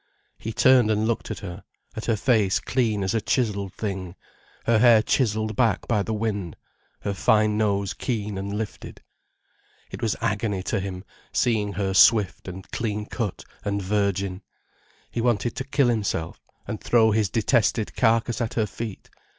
He 0.39 0.51
turned 0.51 0.89
and 0.89 1.07
looked 1.07 1.29
at 1.29 1.41
her, 1.41 1.63
at 1.95 2.05
her 2.05 2.15
face 2.15 2.59
clean 2.59 3.03
as 3.03 3.13
a 3.13 3.21
chiselled 3.21 3.75
thing, 3.75 4.15
her 4.65 4.79
hair 4.79 5.03
chiselled 5.03 5.55
back 5.55 5.87
by 5.87 6.01
the 6.01 6.11
wind, 6.11 6.55
her 7.01 7.13
fine 7.13 7.55
nose 7.55 7.93
keen 7.93 8.35
and 8.35 8.57
lifted. 8.57 9.03
It 9.91 10.01
was 10.01 10.15
agony 10.19 10.63
to 10.63 10.79
him, 10.79 11.03
seeing 11.31 11.73
her 11.73 11.93
swift 11.93 12.47
and 12.47 12.67
clean 12.71 13.05
cut 13.05 13.43
and 13.63 13.79
virgin. 13.79 14.41
He 15.11 15.21
wanted 15.21 15.55
to 15.57 15.63
kill 15.63 15.89
himself, 15.89 16.41
and 16.65 16.81
throw 16.81 17.11
his 17.11 17.29
detested 17.29 17.95
carcase 17.95 18.41
at 18.41 18.55
her 18.55 18.65
feet. 18.65 19.07